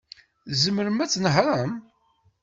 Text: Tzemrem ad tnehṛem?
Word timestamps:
Tzemrem 0.51 0.99
ad 1.03 1.09
tnehṛem? 1.11 1.71